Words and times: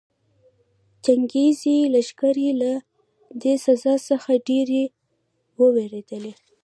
چنګېزي 1.03 1.77
لښکرې 1.93 2.49
له 2.61 2.71
دې 3.41 3.53
سزا 3.65 3.95
څخه 4.09 4.31
ډېرې 4.47 4.83
ووېرېدلې. 5.59 6.33